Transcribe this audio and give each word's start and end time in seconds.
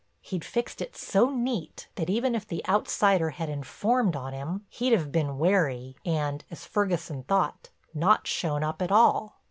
He'd 0.21 0.43
fixed 0.43 0.81
it 0.81 0.95
so 0.97 1.29
neat 1.29 1.87
that 1.93 2.09
even 2.09 2.33
if 2.33 2.47
the 2.47 2.67
outsider 2.67 3.29
had 3.29 3.49
informed 3.49 4.15
on 4.15 4.33
him, 4.33 4.65
he'd 4.67 4.93
have 4.93 5.11
been 5.11 5.37
wary, 5.37 5.95
and, 6.03 6.43
as 6.49 6.65
Ferguson 6.65 7.21
thought, 7.21 7.69
not 7.93 8.25
shown 8.25 8.63
up 8.63 8.81
at 8.81 8.91
all. 8.91 9.35